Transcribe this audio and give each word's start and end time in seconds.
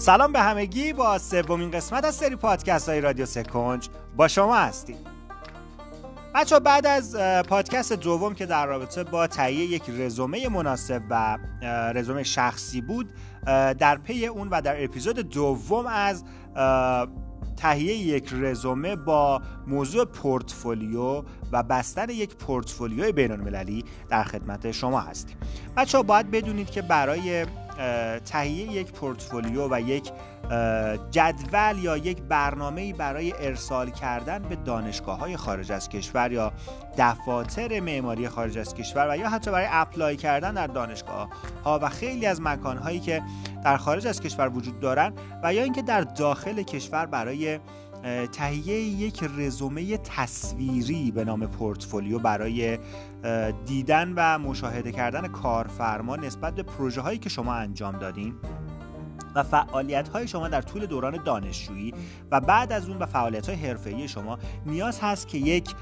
سلام 0.00 0.32
به 0.32 0.40
همگی 0.40 0.92
با 0.92 1.18
سومین 1.18 1.70
قسمت 1.70 2.04
از 2.04 2.14
سری 2.14 2.36
پادکست 2.36 2.88
های 2.88 3.00
رادیو 3.00 3.26
سکنج 3.26 3.88
با 4.16 4.28
شما 4.28 4.56
هستیم. 4.56 4.96
بچه 6.34 6.58
بعد 6.58 6.86
از 6.86 7.16
پادکست 7.48 7.92
دوم 7.92 8.34
که 8.34 8.46
در 8.46 8.66
رابطه 8.66 9.04
با 9.04 9.26
تهیه 9.26 9.64
یک 9.64 9.82
رزومه 9.88 10.48
مناسب 10.48 11.02
و 11.10 11.38
رزومه 11.94 12.22
شخصی 12.22 12.80
بود 12.80 13.10
در 13.78 13.98
پی 13.98 14.26
اون 14.26 14.48
و 14.48 14.60
در 14.60 14.84
اپیزود 14.84 15.18
دوم 15.18 15.86
از 15.86 16.24
تهیه 17.56 17.94
یک 17.94 18.28
رزومه 18.32 18.96
با 18.96 19.42
موضوع 19.66 20.04
پورتفولیو 20.04 21.22
و 21.52 21.62
بستن 21.62 22.10
یک 22.10 22.36
پورتفولیوی 22.36 23.12
بین 23.12 23.32
المللی 23.32 23.84
در 24.08 24.24
خدمت 24.24 24.70
شما 24.70 25.00
هستیم. 25.00 25.36
بچه 25.76 26.02
باید 26.02 26.30
بدونید 26.30 26.70
که 26.70 26.82
برای 26.82 27.46
تهیه 28.24 28.72
یک 28.72 28.92
پورتفولیو 28.92 29.68
و 29.70 29.80
یک 29.80 30.12
جدول 31.10 31.78
یا 31.78 31.96
یک 31.96 32.22
برنامه 32.22 32.92
برای 32.92 33.34
ارسال 33.40 33.90
کردن 33.90 34.38
به 34.38 34.56
دانشگاه 34.56 35.18
های 35.18 35.36
خارج 35.36 35.72
از 35.72 35.88
کشور 35.88 36.32
یا 36.32 36.52
دفاتر 36.98 37.80
معماری 37.80 38.28
خارج 38.28 38.58
از 38.58 38.74
کشور 38.74 39.08
و 39.10 39.16
یا 39.16 39.28
حتی 39.28 39.50
برای 39.50 39.66
اپلای 39.70 40.16
کردن 40.16 40.54
در 40.54 40.66
دانشگاه 40.66 41.28
ها 41.64 41.78
و 41.82 41.88
خیلی 41.88 42.26
از 42.26 42.40
مکان 42.40 42.76
هایی 42.76 43.00
که 43.00 43.22
در 43.64 43.76
خارج 43.76 44.06
از 44.06 44.20
کشور 44.20 44.48
وجود 44.48 44.80
دارند 44.80 45.20
و 45.42 45.54
یا 45.54 45.62
اینکه 45.62 45.82
در 45.82 46.00
داخل 46.00 46.62
کشور 46.62 47.06
برای 47.06 47.58
تهیه 48.32 48.74
یک 48.80 49.24
رزومه 49.38 49.96
تصویری 49.96 51.10
به 51.10 51.24
نام 51.24 51.46
پورتفولیو 51.46 52.18
برای 52.18 52.78
دیدن 53.66 54.12
و 54.16 54.38
مشاهده 54.38 54.92
کردن 54.92 55.28
کارفرما 55.28 56.16
نسبت 56.16 56.54
به 56.54 56.62
پروژه 56.62 57.00
هایی 57.00 57.18
که 57.18 57.28
شما 57.28 57.54
انجام 57.54 57.98
دادین. 57.98 58.34
و 59.34 59.42
فعالیت 59.42 60.08
های 60.08 60.28
شما 60.28 60.48
در 60.48 60.62
طول 60.62 60.86
دوران 60.86 61.24
دانشجویی 61.24 61.94
و 62.30 62.40
بعد 62.40 62.72
از 62.72 62.88
اون 62.88 62.98
و 62.98 63.06
فعالیت 63.06 63.48
های 63.48 63.56
حرفه‌ای 63.56 64.08
شما 64.08 64.38
نیاز 64.66 65.00
هست 65.00 65.28
که 65.28 65.38
یک 65.38 65.74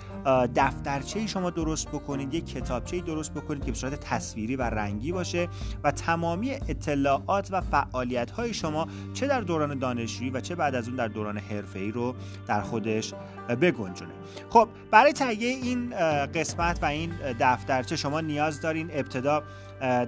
دفترچه 0.55 1.27
شما 1.27 1.51
درست 1.51 1.89
بکنید 1.89 2.35
یک 2.35 2.47
کتابچه 2.47 3.01
درست 3.01 3.35
بکنید 3.35 3.65
که 3.65 3.71
به 3.71 3.77
صورت 3.77 4.01
تصویری 4.01 4.57
و 4.57 4.63
رنگی 4.63 5.13
باشه 5.13 5.49
و 5.85 5.91
تمامی 5.91 6.51
اطلاعات 6.51 7.49
و 7.53 7.61
فعالیت 7.61 8.31
های 8.31 8.55
شما 8.55 8.87
چه 9.15 9.27
در 9.27 9.41
دوران 9.41 9.79
دانشجویی 9.79 10.31
و 10.31 10.41
چه 10.41 10.55
بعد 10.55 10.75
از 10.75 10.89
اون 10.89 10.97
در 10.97 11.09
دوران 11.09 11.39
حرفه‌ای 11.39 11.91
رو 11.91 12.15
در 12.47 12.61
خودش 12.61 13.15
بگنجونه. 13.61 14.13
خب 14.51 14.69
برای 14.91 15.13
تهیه 15.13 15.49
این 15.49 15.91
قسمت 16.27 16.83
و 16.83 16.87
این 16.87 17.13
دفترچه 17.41 17.97
شما 17.97 18.21
نیاز 18.21 18.61
دارین. 18.61 18.91
ابتدا 18.93 19.43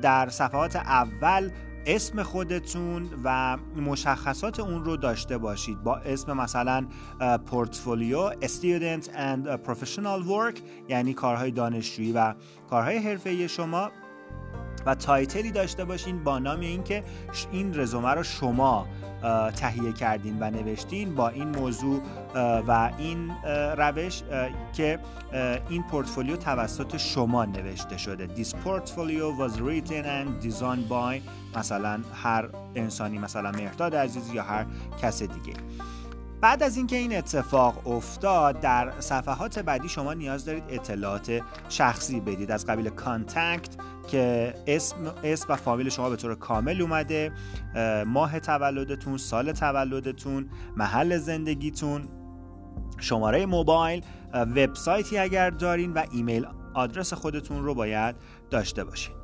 در 0.02 0.28
صفحات 0.28 0.76
اول 0.76 1.50
اسم 1.86 2.22
خودتون 2.22 3.08
و 3.24 3.56
مشخصات 3.76 4.60
اون 4.60 4.84
رو 4.84 4.96
داشته 4.96 5.38
باشید. 5.38 5.82
با 5.82 5.96
اسم 5.96 6.36
مثلا 6.36 6.86
پورتفولیو 7.46 8.30
Student 8.30 9.04
and 9.04 9.68
Professional 9.68 10.26
Work 10.28 10.60
یعنی 10.88 11.14
کارهای 11.14 11.50
دانشجویی 11.50 12.12
و 12.12 12.34
کارهای 12.70 12.96
حرفه‌ای 12.96 13.48
شما. 13.48 13.90
و 14.86 14.94
تایتلی 14.94 15.50
داشته 15.50 15.84
باشین 15.84 16.24
با 16.24 16.38
نام 16.38 16.60
اینکه 16.60 17.04
این 17.52 17.80
رزومه 17.80 18.08
رو 18.08 18.22
شما 18.22 18.86
تهیه 19.56 19.92
کردین 19.92 20.36
و 20.40 20.50
نوشتین 20.50 21.14
با 21.14 21.28
این 21.28 21.48
موضوع 21.48 22.00
و 22.66 22.90
این 22.98 23.30
روش 23.78 24.22
که 24.72 24.98
این 25.68 25.82
پورتفولیو 25.82 26.36
توسط 26.36 26.96
شما 26.96 27.44
نوشته 27.44 27.96
شده. 27.96 28.28
This 28.34 28.48
portfolio 28.48 29.30
was 29.38 29.60
written 29.60 30.04
and 30.04 30.46
designed 30.46 30.88
by 30.88 31.20
مثلا 31.58 32.00
هر 32.14 32.48
انسانی 32.74 33.18
مثلا 33.18 33.50
مهرداد 33.50 33.94
عزیز 33.94 34.32
یا 34.32 34.42
هر 34.42 34.66
کس 35.02 35.22
دیگه. 35.22 35.54
بعد 36.40 36.62
از 36.62 36.76
اینکه 36.76 36.96
این 36.96 37.16
اتفاق 37.16 37.88
افتاد 37.88 38.60
در 38.60 38.92
صفحات 39.00 39.58
بعدی 39.58 39.88
شما 39.88 40.14
نیاز 40.14 40.44
دارید 40.44 40.64
اطلاعات 40.68 41.40
شخصی 41.68 42.20
بدید. 42.20 42.50
از 42.50 42.66
قبیل 42.66 42.88
contact 42.88 43.76
که 44.08 44.54
اسم, 44.66 44.96
اسم 45.24 45.46
و 45.52 45.56
فامیل 45.56 45.88
شما 45.88 46.10
به 46.10 46.16
طور 46.16 46.34
کامل 46.34 46.82
اومده 46.82 47.32
ماه 48.06 48.40
تولدتون 48.40 49.16
سال 49.16 49.52
تولدتون 49.52 50.48
محل 50.76 51.18
زندگیتون 51.18 52.08
شماره 52.98 53.46
موبایل 53.46 54.04
وبسایتی 54.34 55.18
اگر 55.18 55.50
دارین 55.50 55.92
و 55.92 56.04
ایمیل 56.12 56.46
آدرس 56.74 57.12
خودتون 57.12 57.64
رو 57.64 57.74
باید 57.74 58.16
داشته 58.50 58.84
باشین. 58.84 59.19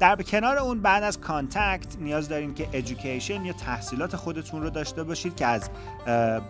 در 0.00 0.16
کنار 0.16 0.58
اون 0.58 0.80
بعد 0.80 1.02
از 1.02 1.20
contact 1.20 1.98
نیاز 2.00 2.28
دارین 2.28 2.54
که 2.54 2.68
education 2.72 3.44
یا 3.44 3.52
تحصیلات 3.52 4.16
خودتون 4.16 4.62
رو 4.62 4.70
داشته 4.70 5.04
باشید 5.04 5.36
که 5.36 5.46
از 5.46 5.70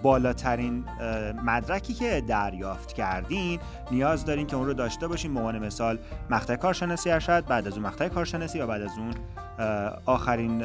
بالاترین 0.02 0.84
مدرکی 1.44 1.94
که 1.94 2.24
دریافت 2.26 2.92
کردین 2.92 3.60
نیاز 3.90 4.24
دارین 4.24 4.46
که 4.46 4.56
اون 4.56 4.66
رو 4.66 4.74
داشته 4.74 5.08
باشین. 5.08 5.34
به 5.34 5.40
عنوان 5.40 5.58
مثال 5.58 5.98
مقطع 6.30 6.56
کارشناسی 6.56 7.10
ارشد 7.10 7.44
بعد 7.46 7.66
از 7.66 7.72
اون 7.72 7.86
مقطع 7.86 8.08
کارشناسی 8.08 8.60
و 8.60 8.66
بعد 8.66 8.82
از 8.82 8.90
اون 8.98 9.14
آخرین 10.06 10.62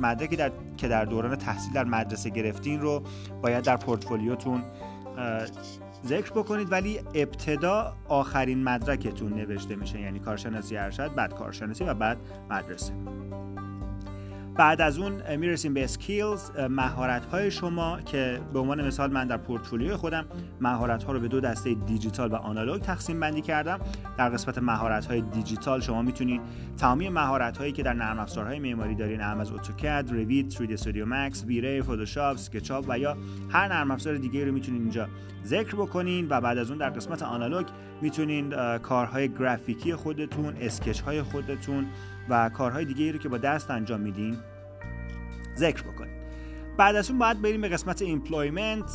مدرکی 0.00 0.36
در 0.36 0.50
که 0.76 0.88
در 0.88 1.04
دوران 1.04 1.36
تحصیل 1.36 1.72
در 1.72 1.84
مدرسه 1.84 2.30
گرفتین 2.30 2.80
رو 2.80 3.02
باید 3.42 3.64
در 3.64 3.76
پورتفولیوتون 3.76 4.62
ذکر 6.06 6.30
بکنید 6.30 6.72
ولی 6.72 7.00
ابتدا 7.14 7.96
آخرین 8.08 8.64
مدرکتون 8.64 9.34
نوشته 9.34 9.76
میشه 9.76 10.00
یعنی 10.00 10.18
کارشناسی 10.18 10.76
ارشد 10.76 11.14
بعد 11.14 11.34
کارشناسی 11.34 11.84
و 11.84 11.94
بعد 11.94 12.18
مدرسه. 12.50 12.92
بعد 14.58 14.80
از 14.80 14.98
اون 14.98 15.36
می‌رسیم 15.36 15.74
به 15.74 15.84
اسکیلز 15.84 16.50
مهارت 16.70 17.24
های 17.24 17.50
شما 17.50 18.00
که 18.00 18.40
به 18.52 18.58
عنوان 18.58 18.86
مثال 18.86 19.12
من 19.12 19.26
در 19.26 19.36
پورتفولیوی 19.36 19.96
خودم 19.96 20.24
مهارت 20.60 21.04
ها 21.04 21.12
رو 21.12 21.20
به 21.20 21.28
دو 21.28 21.40
دسته 21.40 21.74
دیجیتال 21.74 22.32
و 22.32 22.34
آنالوگ 22.34 22.82
تقسیم 22.82 23.20
بندی 23.20 23.40
کردم. 23.40 23.80
در 24.18 24.28
قسمت 24.28 24.58
مهارت 24.58 25.06
های 25.06 25.20
دیجیتال 25.20 25.80
شما 25.80 26.02
می‌تونید 26.02 26.40
تمامی 26.76 27.08
مهارت 27.08 27.58
هایی 27.58 27.72
که 27.72 27.82
در 27.82 27.92
نرم 27.92 28.18
افزارهای 28.18 28.58
معماری 28.58 28.94
دارین 28.94 29.20
هم 29.20 29.40
از 29.40 29.52
AutoCAD، 29.52 30.08
Revit، 30.10 30.54
3D 30.54 30.72
Studio 30.72 31.06
Max، 31.06 31.44
V-Ray، 31.44 31.82
Photoshop، 31.82 32.34
SketchUp 32.34 32.84
و 32.88 32.98
یا 32.98 33.16
هر 33.48 33.68
نرم 33.68 33.90
افزار 33.90 34.16
دیگه 34.16 34.44
رو 34.44 34.52
می‌تونید 34.52 34.82
اینجا 34.82 35.08
ذکر 35.44 35.76
بکنین 35.76 36.26
و 36.30 36.40
بعد 36.40 36.58
از 36.58 36.70
اون 36.70 36.78
در 36.78 36.90
قسمت 36.90 37.22
آنالوگ 37.22 37.66
می‌تونین 38.02 38.78
کارهای 38.78 39.28
گرافیکی 39.28 39.94
خودتون، 39.94 40.54
sketch 40.60 41.00
های 41.00 41.22
خودتون 41.22 41.86
و 42.30 42.48
کارهای 42.48 42.84
دیگه 42.84 43.12
رو 43.12 43.18
که 43.18 43.28
با 43.28 43.38
دست 43.38 43.70
انجام 43.70 44.00
میدین 44.00 44.36
ذکر 45.56 45.82
بکنید 45.82 46.18
بعد 46.76 46.96
از 46.96 47.10
اون 47.10 47.18
باید 47.18 47.42
بریم 47.42 47.60
به 47.60 47.68
قسمت 47.68 48.02
employment 48.02 48.90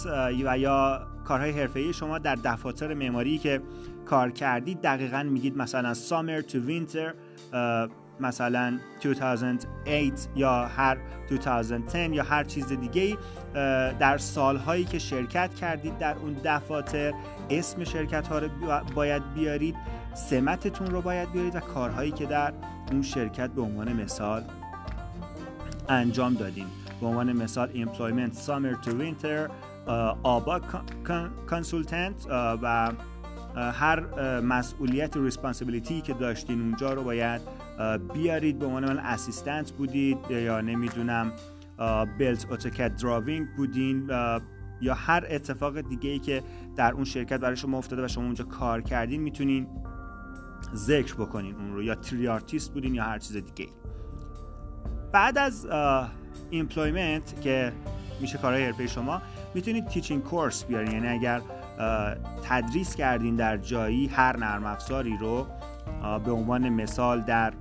و 0.46 0.58
یا 0.58 1.08
کارهای 1.26 1.52
حرفه‌ای. 1.52 1.94
شما 1.94 2.18
در 2.18 2.36
دفاتر 2.36 2.94
معماری 2.94 3.38
که 3.38 3.62
کار 4.06 4.32
کردید 4.32 4.82
دقیقا 4.82 5.24
میگید 5.24 5.58
مثلا 5.58 5.94
summer 5.94 6.52
to 6.52 6.56
winter 6.56 7.14
مثلا 8.20 8.80
2008 9.02 10.30
یا 10.36 10.66
هر 10.66 10.98
2010 11.30 12.16
یا 12.16 12.24
هر 12.24 12.44
چیز 12.44 12.68
دیگه 12.68 13.18
در 14.00 14.18
سالهایی 14.18 14.86
که 14.86 15.00
شرکت 15.00 15.56
کردید 15.56 15.98
در 15.98 16.16
اون 16.16 16.34
دفاتر 16.46 17.14
اسم 17.50 17.84
شرکت 17.84 18.28
ها 18.28 18.40
رو 18.40 18.48
باید 18.96 19.34
بیارید. 19.34 19.76
سمتتون 20.14 20.88
رو 20.88 21.02
باید 21.02 21.32
بیارید 21.32 21.56
و 21.56 21.60
کارهایی 21.60 22.12
که 22.12 22.26
در 22.26 22.54
اون 22.92 23.02
شرکت 23.02 23.50
به 23.50 23.62
عنوان 23.62 23.94
مثال 23.94 24.44
انجام 25.90 26.34
دادیم. 26.34 26.68
به 27.02 27.08
عنوان 27.08 27.34
مثال 27.34 27.70
Employment 27.86 28.34
Summer 28.34 28.86
to 28.86 28.90
Winter 28.90 29.52
آبا 30.24 30.62
consultant 31.50 32.28
و 32.62 32.92
هر 33.56 34.00
مسئولیت 34.40 35.18
و 35.18 35.24
responsibility 35.24 36.02
که 36.02 36.14
داشتین 36.14 36.62
اونجا 36.62 36.94
رو 36.94 37.04
باید 37.04 37.42
بیارید. 38.14 38.60
به 38.60 38.66
عنوان 38.66 38.86
من 38.86 39.00
assistant 39.00 39.72
بودید 39.72 40.18
یا 40.30 40.62
نمی‌دونم 40.62 41.32
بلت 42.20 42.48
AutoCAD 42.52 42.96
drawing 42.96 43.48
بودین 43.58 44.10
یا 44.82 44.94
هر 44.94 45.26
اتفاق 45.30 45.82
دیگه 45.82 46.10
ای 46.10 46.20
که 46.20 46.44
در 46.76 46.94
اون 46.94 47.04
شرکت 47.04 47.40
برای 47.40 47.56
شما 47.56 47.78
افتاده 47.78 48.06
و 48.06 48.08
شما 48.08 48.24
اونجا 48.24 48.44
کار 48.44 48.82
کردین 48.82 49.22
می‌تونین 49.22 49.68
ذکر 50.76 51.14
بکنین 51.14 51.56
اون 51.56 51.74
رو 51.74 51.84
یا 51.84 51.96
تری 51.96 52.28
آرتیست 52.28 52.74
بودین 52.74 52.96
یا 52.96 53.04
هر 53.04 53.20
چیز 53.20 53.38
دیگه. 53.38 53.72
بعد 55.12 55.38
از 55.38 55.68
employment 56.50 57.42
که 57.42 57.74
میشه 58.22 58.38
کارهای 58.38 58.66
حرفه 58.66 58.88
شما 58.88 59.22
می‌تونید 59.54 59.88
teaching 59.88 60.24
course 60.24 60.66
بیارین. 60.66 60.92
یعنی 60.92 61.08
اگر 61.08 61.42
تدریس 62.44 62.96
کردین 62.96 63.36
در 63.36 63.58
جایی 63.58 64.08
هر 64.08 64.38
نرم 64.38 64.66
افزاری 64.66 65.18
رو 65.18 65.48
به 66.26 66.32
عنوان 66.32 66.70
مثال 66.70 67.22
در 67.22 67.54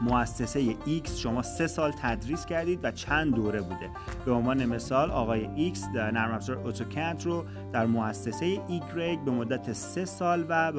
مؤسسه 0.00 0.74
X 0.74 1.10
شما 1.10 1.42
سه 1.42 1.66
سال 1.66 1.92
تدریس 1.92 2.46
کردید 2.46 2.80
و 2.82 2.90
چند 2.90 3.34
دوره 3.34 3.60
بوده. 3.60 3.90
به 4.24 4.32
عنوان 4.32 4.66
مثال 4.66 5.10
آقای 5.10 5.72
X 5.74 5.78
در 5.94 6.10
نرم 6.10 6.34
افزار 6.34 6.58
AutoCAD 6.64 7.22
رو 7.24 7.44
در 7.72 7.86
مؤسسه 7.86 8.56
Y 8.56 9.24
به 9.24 9.30
مدت 9.30 9.72
سه 9.72 10.04
سال 10.04 10.44
و 10.48 10.72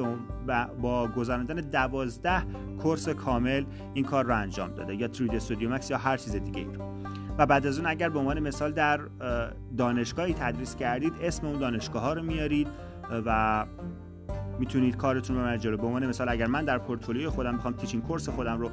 با 0.82 1.08
گذراندن 1.08 1.54
دوازده 1.54 2.42
کورس 2.82 3.08
کامل 3.08 3.64
این 3.94 4.04
کار 4.04 4.24
رو 4.24 4.36
انجام 4.36 4.74
داده 4.74 4.94
یا 4.94 5.08
3D 5.08 5.40
Studio 5.48 5.78
Max 5.78 5.90
یا 5.90 5.98
هر 5.98 6.16
چیز 6.16 6.36
دیگه 6.36 6.58
ای 6.58 6.64
رو. 6.64 6.84
و 7.38 7.46
بعد 7.46 7.66
از 7.66 7.78
اون 7.78 7.86
اگر 7.86 8.08
به 8.08 8.18
عنوان 8.18 8.40
مثال 8.40 8.72
در 8.72 9.00
دانشگاهی 9.76 10.34
تدریس 10.34 10.76
کردید 10.76 11.12
اسم 11.22 11.46
اون 11.46 11.58
دانشگاه 11.58 12.02
ها 12.02 12.12
رو 12.12 12.22
میارید 12.22 12.68
و 13.26 13.66
می‌تونید 14.58 14.96
کارتون 14.96 15.36
رو 15.36 15.56
جلو. 15.56 15.76
به 15.76 15.86
عنوان 15.86 16.06
مثال 16.06 16.28
اگر 16.28 16.46
من 16.46 16.64
در 16.64 16.78
پورتفولیوی 16.78 17.28
خودم 17.28 17.54
می‌خوام 17.54 17.74
تیچینگ 17.74 18.02
کورس 18.02 18.28
خودم 18.28 18.60
رو 18.60 18.70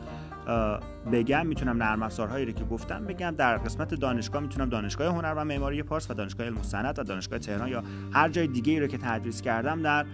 بگم 1.11 1.47
می‌تونم 1.47 1.83
نرم 1.83 2.03
افزارهایی 2.03 2.45
رو 2.45 2.51
که 2.51 2.63
گفتم 2.63 3.05
بگم. 3.05 3.31
در 3.31 3.57
قسمت 3.57 3.93
دانشگاه 3.93 4.41
می‌تونم 4.41 4.69
دانشگاه 4.69 5.15
هنر 5.15 5.33
و 5.37 5.45
معماری 5.45 5.83
پارس 5.83 6.11
و 6.11 6.13
دانشگاه 6.13 6.45
علم 6.45 6.57
و 6.57 6.63
صنعت 6.63 6.99
و 6.99 7.03
دانشگاه 7.03 7.39
تهران 7.39 7.67
یا 7.67 7.83
هر 8.11 8.29
جای 8.29 8.47
دیگه 8.47 8.73
ای 8.73 8.79
رو 8.79 8.87
که 8.87 8.97
تدریس 8.97 9.41
کردم 9.41 9.81
در 9.81 10.05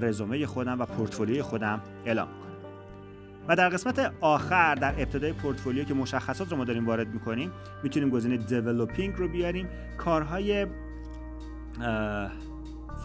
رزومه 0.00 0.46
خودم 0.46 0.80
و 0.80 0.84
پورتفولیوی 0.86 1.42
خودم 1.42 1.80
اعلام 2.04 2.28
کنم. 2.28 2.46
و 3.48 3.56
در 3.56 3.68
قسمت 3.68 4.12
آخر 4.20 4.74
در 4.74 4.94
ابتدای 4.98 5.32
پورتفولیو 5.32 5.84
که 5.84 5.94
مشخصات 5.94 6.50
رو 6.50 6.56
ما 6.56 6.64
داریم 6.64 6.86
وارد 6.86 7.08
می‌کنیم 7.08 7.50
می‌تونیم 7.82 8.10
گزینه 8.10 8.36
دیولپینگ 8.36 9.14
رو 9.16 9.28
بیاریم. 9.28 9.68
کارهای 9.98 10.66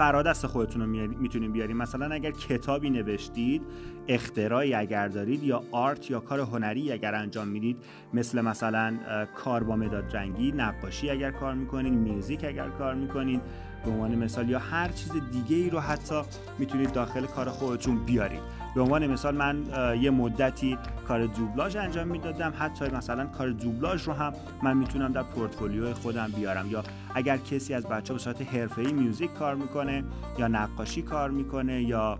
فرادست 0.02 0.48
خودتون 0.48 0.82
رو 0.82 0.88
می‌تونیم 1.20 1.52
بیاریم. 1.52 1.78
مثلا 1.78 2.16
اگر 2.16 2.32
کتابی 2.32 2.90
نوشتید 2.90 3.62
اختراعی 4.08 4.74
اگر 4.74 5.08
دارید 5.08 5.44
یا 5.44 5.64
آرت 5.72 6.12
یا 6.12 6.20
کار 6.20 6.40
هنری 6.40 6.92
اگر 6.92 7.16
انجام 7.16 7.48
می‌دید 7.48 7.78
مثل 8.14 8.42
مثلا 8.42 8.98
کار 9.36 9.64
با 9.64 9.76
مداد 9.76 10.16
رنگی 10.16 10.52
نقاشی 10.52 11.10
اگر 11.10 11.32
کار 11.32 11.54
می‌کنید 11.54 11.94
میوزیک 11.94 12.44
اگر 12.44 12.70
کار 12.70 12.96
می‌کنید 12.96 13.42
به 13.86 13.92
عنوان 13.92 14.16
مثال 14.16 14.50
یا 14.50 14.60
هر 14.60 14.88
چیز 14.88 15.12
دیگه 15.32 15.56
ای 15.56 15.70
رو 15.70 15.80
حتی 15.80 16.22
می‌تونید 16.60 16.92
داخل 16.92 17.26
کار 17.26 17.50
خودتون 17.50 18.06
بیارید. 18.06 18.40
به 18.76 18.82
عنوان 18.82 19.08
مثال 19.08 19.36
من 19.36 19.66
یه 20.02 20.12
مدتی 20.12 20.78
کار 21.08 21.26
دوبلاژ 21.26 21.76
انجام 21.76 22.08
می‌دادم. 22.08 22.54
حتی 22.60 22.86
مثلا 22.86 23.26
کار 23.26 23.50
دوبلاژ 23.50 24.08
رو 24.08 24.14
هم 24.14 24.34
من 24.64 24.78
می‌تونم 24.78 25.12
در 25.12 25.24
پورتفولیو 25.24 25.94
خودم 25.94 26.32
بیارم. 26.36 26.72
یا 26.72 26.84
اگر 27.16 27.38
کسی 27.38 27.74
از 27.74 27.86
بچه 27.86 28.14
به 28.14 28.20
صورت 28.20 28.42
حرفه‌ای 28.42 28.94
میوزیک 28.94 29.34
کار 29.34 29.56
می‌کنه 29.56 30.04
یا 30.38 30.48
نقاشی 30.48 31.02
کار 31.02 31.32
می‌کنه 31.32 31.84
یا 31.84 32.20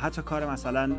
حتی 0.00 0.22
کار 0.22 0.50
مثلا 0.50 0.92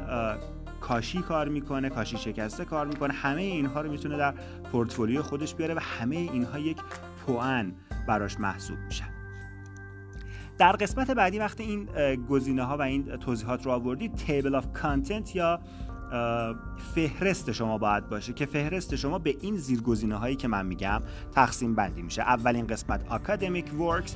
کاشی 0.81 1.21
کار 1.21 1.47
می‌کنه 1.47 1.89
کاشی 1.89 2.17
شکسته 2.17 2.65
کار 2.65 2.87
می‌کنه 2.87 3.13
همه 3.13 3.41
اینها 3.41 3.81
رو 3.81 3.91
می‌تونه 3.91 4.17
در 4.17 4.33
پورتفولیو 4.71 5.21
خودش 5.21 5.55
بیاره 5.55 5.73
و 5.73 5.79
همه 5.79 6.15
اینها 6.15 6.59
یک 6.59 6.77
پوان 7.25 7.73
براش 8.07 8.39
محسوب 8.39 8.77
میشن 8.79 9.16
در 10.57 10.71
قسمت 10.71 11.11
بعدی 11.11 11.39
وقتی 11.39 11.63
این 11.63 11.87
گزینه 12.29 12.63
ها 12.63 12.77
و 12.77 12.81
این 12.81 13.03
توضیحات 13.03 13.65
رو 13.65 13.71
آوردید 13.71 14.15
table 14.15 14.55
of 14.55 14.73
content 14.73 15.35
یا 15.35 15.59
فهرست 16.95 17.51
شما 17.51 17.77
باید 17.77 18.09
باشه 18.09 18.33
که 18.33 18.45
فهرست 18.45 18.95
شما 18.95 19.19
به 19.19 19.35
این 19.41 19.57
زیرگزینه 19.57 20.15
هایی 20.15 20.35
که 20.35 20.47
من 20.47 20.65
میگم 20.65 21.01
تقسیم 21.31 21.75
بندی 21.75 22.01
میشه. 22.01 22.21
اولین 22.21 22.67
قسمت 22.67 23.11
academic 23.11 23.73
works 23.81 24.15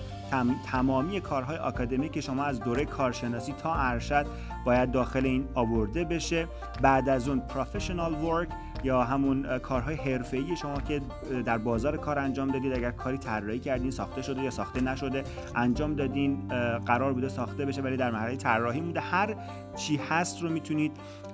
تمامی 0.65 1.21
کارهای 1.21 1.57
اکادمیک 1.57 2.19
شما 2.19 2.43
از 2.43 2.59
دوره 2.59 2.85
کارشناسی 2.85 3.53
تا 3.53 3.73
ارشد 3.75 4.25
باید 4.65 4.91
داخل 4.91 5.25
این 5.25 5.47
آورده 5.53 6.03
بشه. 6.03 6.47
بعد 6.81 7.09
از 7.09 7.27
اون 7.27 7.39
professional 7.39 8.13
work 8.13 8.49
یا 8.83 9.03
همون 9.03 9.57
کارهای 9.59 9.95
حرفه‌ای 9.95 10.55
شما 10.55 10.75
که 10.75 11.01
در 11.45 11.57
بازار 11.57 11.97
کار 11.97 12.19
انجام 12.19 12.47
دادید 12.47 12.73
اگر 12.73 12.91
کاری 12.91 13.17
طراحی 13.17 13.59
کردین 13.59 13.91
ساخته 13.91 14.21
شده 14.21 14.41
یا 14.41 14.49
ساخته 14.49 14.81
نشده 14.81 15.23
انجام 15.55 15.95
دادین 15.95 16.47
قرار 16.85 17.13
بوده 17.13 17.29
ساخته 17.29 17.65
بشه 17.65 17.81
ولی 17.81 17.97
در 17.97 18.11
مرحله 18.11 18.35
طراحی 18.35 18.81
مونده. 18.81 18.99
هر 18.99 19.35
چی 19.75 19.99
هست 20.09 20.41
رو 20.41 20.49
می‌تونید 20.49 20.91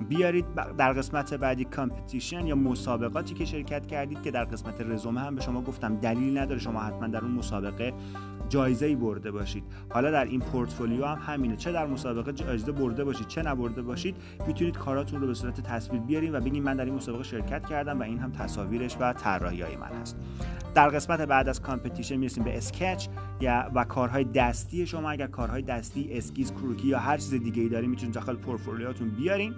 بیارید 0.09 0.45
در 0.77 0.93
قسمت 0.93 1.33
بعدی 1.33 1.65
competition 1.65 2.47
یا 2.47 2.55
مسابقاتی 2.55 3.33
که 3.33 3.45
شرکت 3.45 3.87
کردید 3.87 4.21
که 4.21 4.31
در 4.31 4.45
قسمت 4.45 4.81
رزومه 4.81 5.21
هم 5.21 5.35
به 5.35 5.41
شما 5.41 5.61
گفتم 5.61 5.95
دلیل 5.95 6.37
نداره 6.37 6.59
شما 6.59 6.79
حتما 6.79 7.07
در 7.07 7.21
اون 7.21 7.31
مسابقه 7.31 7.93
جایزه 8.49 8.85
ای 8.85 8.95
برده 8.95 9.31
باشید. 9.31 9.63
حالا 9.89 10.11
در 10.11 10.25
این 10.25 10.39
پورتفولیو 10.39 11.05
هم 11.05 11.33
همینه. 11.33 11.55
چه 11.55 11.71
در 11.71 11.87
مسابقه 11.87 12.33
جایزه 12.33 12.71
برده 12.71 13.03
باشید 13.03 13.27
چه 13.27 13.41
نبرده 13.41 13.81
باشید 13.81 14.15
می‌تونید 14.47 14.77
کاراتون 14.77 15.21
رو 15.21 15.27
به 15.27 15.33
صورت 15.33 15.61
تصویر 15.61 16.01
بیارین 16.01 16.35
و 16.35 16.39
بگین 16.39 16.63
من 16.63 16.75
در 16.75 16.85
این 16.85 16.93
مسابقه 16.93 17.23
شرکت 17.37 17.65
کردم 17.65 17.99
و 17.99 18.03
این 18.03 18.19
هم 18.19 18.31
تصاویرش 18.31 18.97
و 18.99 19.13
طراحی 19.13 19.61
های 19.61 19.75
من 19.75 20.01
هست. 20.01 20.17
در 20.75 20.89
قسمت 20.89 21.21
بعد 21.21 21.49
از 21.49 21.61
competition 21.61 22.15
می‌رسیم 22.15 22.43
به 22.43 22.57
sketch 22.57 23.07
یا 23.41 23.71
و 23.75 23.83
کارهای 23.83 24.23
دستی 24.23 24.87
شما. 24.87 25.09
اگر 25.09 25.27
کارهای 25.27 25.61
دستی 25.61 26.09
اسکیس 26.11 26.51
کروکی 26.51 26.87
یا 26.87 26.99
هر 26.99 27.17
چیز 27.17 27.33
دیگه 27.33 27.61
ای 27.61 27.69
دارین 27.69 27.89
می‌تونید 27.89 28.15
داخل 28.15 28.35
پورتفولیوتون 28.35 29.09
بیارین. 29.09 29.53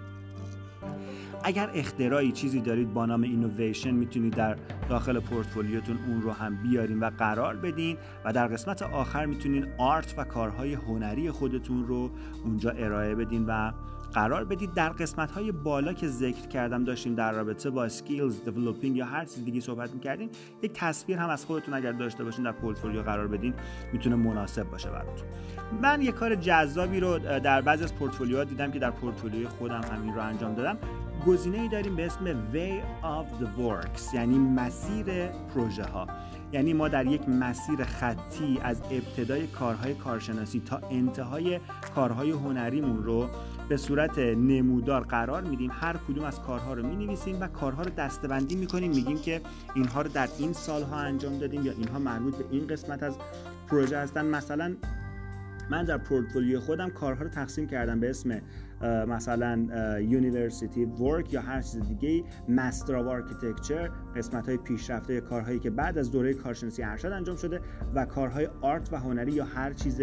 اگر 1.43 1.69
اختراعی 1.73 2.31
چیزی 2.31 2.61
دارید 2.61 2.93
با 2.93 3.05
نام 3.05 3.21
invention 3.21 3.91
می‌تونید 3.91 4.33
در 4.33 4.55
داخل 4.89 5.19
پورتفولیوتون 5.19 5.99
اون 6.07 6.21
رو 6.21 6.31
هم 6.31 6.55
بیارین 6.55 6.99
و 6.99 7.09
قرار 7.09 7.55
بدین 7.55 7.97
و 8.25 8.33
در 8.33 8.47
قسمت 8.47 8.81
آخر 8.81 9.25
می‌تونین 9.25 9.67
art 9.77 10.15
و 10.17 10.23
کارهای 10.23 10.73
هنری 10.73 11.31
خودتون 11.31 11.87
رو 11.87 12.09
اونجا 12.45 12.69
ارائه 12.69 13.15
بدین 13.15 13.45
و 13.45 13.71
قرار 14.13 14.45
بدید 14.45 14.73
در 14.73 14.89
قسمت 14.89 15.31
های 15.31 15.51
بالا 15.51 15.93
که 15.93 16.07
ذکر 16.07 16.47
کردم 16.47 16.83
داشتیم 16.83 17.15
در 17.15 17.31
رابطه 17.31 17.69
با 17.69 17.89
skills 17.89 18.43
developing 18.43 18.95
یا 18.95 19.05
هر 19.05 19.25
چیز 19.25 19.45
دیگه 19.45 19.61
صحبت 19.61 19.91
می‌کردیم 19.93 20.29
یک 20.61 20.71
تصویر 20.73 21.17
هم 21.17 21.29
از 21.29 21.45
خودتون 21.45 21.73
اگر 21.73 21.91
داشته 21.91 22.23
باشین 22.23 22.43
در 22.43 22.51
پورتفولیو 22.51 23.01
قرار 23.01 23.27
بدین 23.27 23.53
می‌تونه 23.93 24.15
مناسب 24.15 24.63
باشه 24.63 24.89
براتون. 24.89 25.27
من 25.81 26.01
یه 26.01 26.11
کار 26.11 26.35
جذابی 26.35 26.99
رو 26.99 27.19
در 27.19 27.61
بعضی 27.61 27.83
از 27.83 27.95
پورتفولیوها 27.95 28.43
دیدم 28.43 28.71
که 28.71 28.79
در 28.79 28.91
پورتفولیوی 28.91 29.47
خودم 29.47 29.81
همین 29.93 30.13
رو 30.13 30.21
انجام 30.21 30.53
دادم. 30.53 30.77
گزینه 31.27 31.57
ای 31.57 31.67
داریم 31.67 31.95
به 31.95 32.05
اسم 32.05 32.51
Way 32.53 32.83
of 33.03 33.43
the 33.43 33.47
Works 33.59 34.13
یعنی 34.13 34.37
مسیر 34.37 35.27
پروژه 35.27 35.83
ها 35.83 36.07
یعنی 36.51 36.73
ما 36.73 36.87
در 36.87 37.05
یک 37.05 37.29
مسیر 37.29 37.83
خطی 37.83 38.59
از 38.63 38.81
ابتدای 38.91 39.47
کارهای 39.47 39.93
کارشناسی 39.93 40.59
تا 40.65 40.81
انتهای 40.91 41.59
کارهای 41.95 42.31
هنریمون 42.31 43.03
رو 43.03 43.29
به 43.69 43.77
صورت 43.77 44.19
نمودار 44.19 45.01
قرار 45.01 45.41
میدیم. 45.41 45.71
هر 45.73 45.97
کدوم 46.07 46.23
از 46.23 46.41
کارها 46.41 46.73
رو 46.73 46.87
می 46.87 47.17
و 47.41 47.47
کارها 47.47 47.81
رو 47.81 47.89
دسته‌بندی 47.89 48.55
می‌کنیم. 48.55 48.91
میگیم 48.91 49.17
که 49.17 49.41
اینها 49.75 50.01
رو 50.01 50.09
در 50.09 50.29
این 50.39 50.53
سالها 50.53 50.97
انجام 50.97 51.37
دادیم 51.37 51.65
یا 51.65 51.71
اینها 51.71 51.99
مربوط 51.99 52.35
به 52.35 52.45
این 52.51 52.67
قسمت 52.67 53.03
از 53.03 53.17
پروژه 53.67 53.97
هستن. 53.97 54.25
مثلا 54.25 54.75
من 55.69 55.83
در 55.83 55.97
پورتفولیو 55.97 56.59
خودم 56.59 56.89
کارها 56.89 57.23
رو 57.23 57.29
تقسیم 57.29 57.67
کردم 57.67 57.99
به 57.99 58.09
اسم 58.09 58.41
مثلا 58.81 59.67
university 59.99 60.85
work 60.85 61.33
یا 61.33 61.41
هر 61.41 61.61
چیز 61.61 61.79
دیگه 61.87 62.23
master 62.49 62.95
of 62.95 63.07
architecture 63.07 63.89
قسمت 64.15 64.45
های 64.45 64.57
پیشرفته 64.57 65.21
کارهایی 65.21 65.59
که 65.59 65.69
بعد 65.69 65.97
از 65.97 66.11
دوره 66.11 66.33
کارشناسی 66.33 66.83
ارشد 66.83 67.11
انجام 67.11 67.35
شده 67.35 67.61
و 67.95 68.05
کارهای 68.05 68.47
آرت 68.61 68.93
و 68.93 68.97
هنری 68.97 69.31
یا 69.31 69.45
هر 69.45 69.73
چیز 69.73 70.01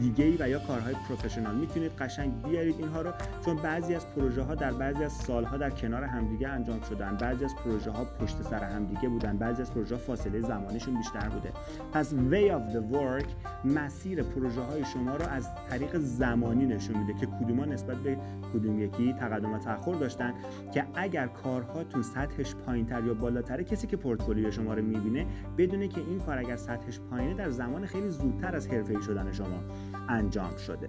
دیگه 0.00 0.36
و 0.44 0.48
یا 0.48 0.58
کارهای 0.58 0.94
پروفشنال 1.08 1.54
می‌تونید 1.54 1.92
قشنگ 1.92 2.42
بیارید 2.42 2.74
اینها 2.78 3.02
رو 3.02 3.12
چون 3.44 3.56
بعضی 3.56 3.94
از 3.94 4.06
پروژه 4.06 4.42
ها 4.42 4.54
در 4.54 4.72
بعضی 4.72 5.04
از 5.04 5.12
سالها 5.12 5.56
در 5.56 5.70
کنار 5.70 6.04
همدیگه 6.04 6.48
انجام 6.48 6.80
شدن. 6.80 7.16
بعضی 7.16 7.44
از 7.44 7.56
پروژه 7.56 7.90
ها 7.90 8.04
پشت 8.04 8.42
سر 8.42 8.64
همدیگه 8.64 9.08
بودن. 9.08 9.36
بعضی 9.36 9.62
از 9.62 9.72
پروژه 9.74 9.94
ها 9.94 10.00
فاصله 10.00 10.40
زمانیشون 10.40 10.96
بیشتر 10.96 11.28
بوده. 11.28 11.52
پس 11.92 12.10
way 12.10 12.50
of 12.50 12.72
the 12.74 12.94
work 12.96 13.28
مسیر 13.64 14.22
پروژه 14.22 14.60
های 14.60 14.84
شما 14.84 15.16
رو 15.16 15.26
از 15.28 15.48
طریق 15.70 15.98
زمانی 15.98 16.66
نشون 16.66 16.98
میده 16.98 17.20
که 17.20 17.26
کدوما 17.26 17.64
نسبت 17.64 17.96
به 17.96 18.18
کدوم 18.54 18.80
یکی 18.80 19.12
تقدم 19.12 19.52
و 19.52 19.58
تاخر 19.58 19.94
داشتن 19.94 20.34
که 20.74 20.84
اگر 20.94 21.26
کارهاتون 21.26 22.02
سطحش 22.02 22.54
پایینتر 22.54 23.04
یا 23.04 23.14
بالاتره 23.14 23.64
کسی 23.64 23.86
که 23.86 23.96
پورتفولیو 23.96 24.50
شما 24.50 24.74
رو 24.74 24.82
می‌بینه 24.82 25.26
بدونه 25.58 25.88
که 25.88 26.00
این 26.00 26.20
کار 26.20 26.38
اگر 26.38 26.56
سطحش 26.56 27.00
پایینه 27.00 27.34
در 27.34 27.50
زمان 27.50 27.86
خیلی 27.86 28.10
زودتر 28.10 28.56
از 28.56 28.68
حرفه‌ای 28.68 29.02
شدن 29.02 29.32
شما 29.32 29.60
انجام 30.08 30.56
شده. 30.56 30.88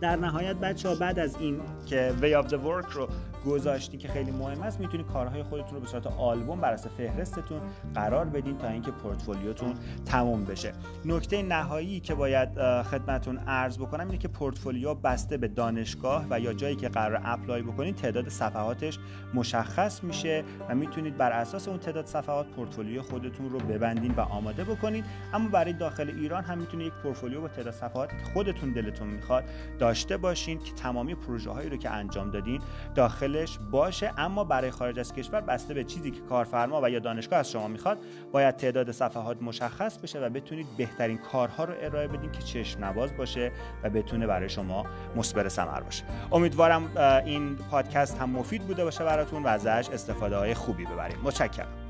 در 0.00 0.16
نهایت 0.16 0.56
بچه 0.56 0.88
ها 0.88 0.94
بعد 0.94 1.18
از 1.18 1.36
این 1.40 1.60
که 1.86 2.14
way 2.20 2.34
of 2.34 2.48
the 2.48 2.56
work 2.56 2.92
رو 2.92 3.08
گذاشتی 3.46 3.98
که 3.98 4.08
خیلی 4.08 4.30
مهم 4.30 4.62
است 4.62 4.80
می‌تونید 4.80 5.06
کارهای 5.06 5.42
خودتون 5.42 5.74
رو 5.74 5.80
به 5.80 5.86
صورت 5.86 6.06
آلبوم 6.06 6.60
بر 6.60 6.72
اساس 6.72 6.92
فهرستتون 6.92 7.60
قرار 7.94 8.24
بدین 8.24 8.58
تا 8.58 8.68
اینکه 8.68 8.90
پورتفولیوتون 8.90 9.74
تموم 10.04 10.44
بشه. 10.44 10.72
نکته 11.04 11.42
نهایی 11.42 12.00
که 12.00 12.14
باید 12.14 12.48
خدمتون 12.82 13.38
عرض 13.38 13.78
بکنم 13.78 14.06
اینه 14.06 14.18
که 14.18 14.28
پورتفولیو 14.28 14.94
بسته 14.94 15.36
به 15.36 15.48
دانشگاه 15.48 16.26
و 16.30 16.40
یا 16.40 16.52
جایی 16.52 16.76
که 16.76 16.88
قرار 16.88 17.20
apply 17.24 17.62
بکنید 17.62 17.96
تعداد 17.96 18.28
صفحاتش 18.28 18.98
مشخص 19.34 20.04
میشه 20.04 20.44
و 20.68 20.74
می‌تونید 20.74 21.16
بر 21.16 21.32
اساس 21.32 21.68
اون 21.68 21.78
تعداد 21.78 22.06
صفحات 22.06 22.46
پورتفولیو 22.46 23.02
خودتون 23.02 23.50
رو 23.50 23.58
ببندین 23.58 24.14
و 24.14 24.20
آماده 24.20 24.64
بکنید 24.64 25.04
اما 25.34 25.48
برای 25.48 25.72
داخل 25.72 26.08
ایران 26.08 26.44
هم 26.44 26.58
می‌تونید 26.58 26.86
یک 26.86 26.92
پورتفولیو 27.02 27.40
با 27.40 27.48
تعداد 27.48 27.74
صفحاتی 27.74 28.16
که 28.16 28.24
خودتون 28.32 28.72
دلتون 28.72 29.08
می‌خواد 29.08 29.44
داشته 29.78 30.16
باشین 30.16 30.58
که 30.58 30.72
تمامی 30.72 31.14
پروژه 31.14 31.50
هایی 31.50 31.70
رو 31.70 31.76
که 31.76 31.90
انجام 31.90 32.30
دادین 32.30 32.60
داخلش 33.36 33.58
باشه 33.70 34.12
اما 34.18 34.44
برای 34.44 34.70
خارج 34.70 34.98
از 34.98 35.12
کشور 35.12 35.40
بسته 35.40 35.74
به 35.74 35.84
چیزی 35.84 36.10
که 36.10 36.20
کارفرما 36.20 36.80
و 36.82 36.90
یا 36.90 36.98
دانشگاه 36.98 37.38
از 37.38 37.50
شما 37.50 37.68
می‌خواد 37.68 37.98
باید 38.32 38.56
تعداد 38.56 38.90
صفحات 38.90 39.42
مشخص 39.42 39.98
بشه 39.98 40.20
و 40.20 40.28
بتونید 40.28 40.66
بهترین 40.76 41.18
کارها 41.18 41.64
رو 41.64 41.74
ارائه 41.80 42.08
بدین 42.08 42.32
که 42.32 42.42
چشم 42.42 42.84
نواز 42.84 43.16
باشه 43.16 43.52
و 43.82 43.90
بتونه 43.90 44.26
برای 44.26 44.48
شما 44.48 44.86
مثمر 45.16 45.48
ثمر 45.48 45.80
باشه. 45.80 46.04
امیدوارم 46.32 46.96
این 47.24 47.56
پادکست 47.56 48.18
هم 48.18 48.30
مفید 48.30 48.62
بوده 48.62 48.84
باشه 48.84 49.04
براتون 49.04 49.42
و 49.42 49.46
ازش 49.46 49.88
استفاده 49.92 50.36
های 50.36 50.54
خوبی 50.54 50.84
ببرید 50.84 51.18
متشکرم. 51.24 51.85